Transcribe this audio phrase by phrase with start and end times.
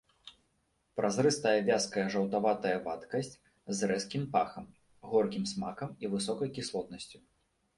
[0.99, 3.31] Празрыстая вязкая жаўтаватая вадкасць
[3.81, 4.65] з рэзкім пахам,
[5.13, 7.17] горкім смакам і высокай кіслотнасцю.